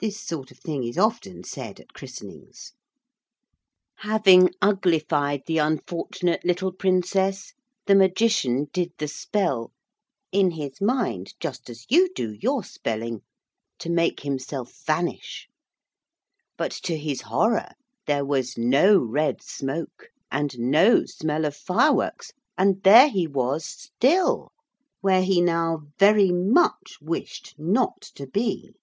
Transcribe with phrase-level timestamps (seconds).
[0.00, 2.72] This sort of thing is often said at christenings.
[3.98, 7.52] Having uglified the unfortunate little Princess
[7.86, 9.70] the Magician did the spell
[10.32, 13.22] (in his mind, just as you do your spelling)
[13.78, 15.46] to make himself vanish,
[16.56, 17.68] but to his horror
[18.08, 24.50] there was no red smoke and no smell of fireworks, and there he was, still,
[25.00, 28.74] where he now very much wished not to be.